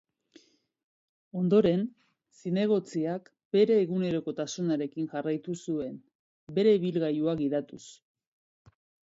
Ondoren, 1.41 1.83
zinegotziak 2.39 3.29
bere 3.57 3.77
egunerokotasunarekin 3.83 5.07
jarraitu 5.13 5.59
zuen, 5.67 5.93
bere 6.59 6.75
ibilgailua 6.81 7.39
gidatuz. 7.45 7.81